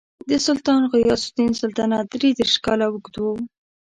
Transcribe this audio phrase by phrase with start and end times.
[0.29, 3.25] د سلطان غیاث الدین سلطنت درې دېرش کاله اوږد و.